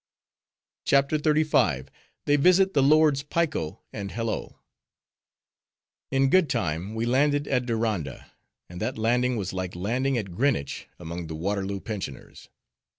[0.87, 1.89] '"CHAPTER XXXV.
[2.25, 4.57] They Visit The Lords Piko And Hello
[6.09, 8.31] In good time, we landed at Diranda.
[8.67, 12.49] And that landing was like landing at Greenwich among the Waterloo pensioners.